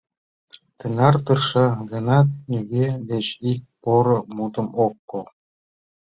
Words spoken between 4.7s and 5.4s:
ок кол.